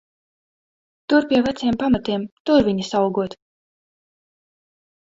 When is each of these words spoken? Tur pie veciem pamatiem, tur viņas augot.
Tur 1.13 1.27
pie 1.33 1.43
veciem 1.49 1.77
pamatiem, 1.83 2.27
tur 2.51 2.67
viņas 2.71 2.93
augot. 3.05 3.41